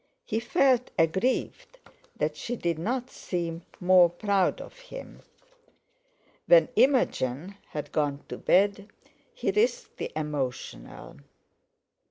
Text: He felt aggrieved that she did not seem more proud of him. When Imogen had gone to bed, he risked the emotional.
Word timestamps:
He 0.25 0.39
felt 0.39 0.89
aggrieved 0.97 1.77
that 2.15 2.35
she 2.35 2.55
did 2.55 2.79
not 2.79 3.11
seem 3.11 3.61
more 3.79 4.09
proud 4.09 4.59
of 4.59 4.79
him. 4.79 5.21
When 6.47 6.69
Imogen 6.75 7.53
had 7.69 7.91
gone 7.91 8.23
to 8.29 8.39
bed, 8.39 8.87
he 9.31 9.51
risked 9.51 9.97
the 9.97 10.11
emotional. 10.17 11.17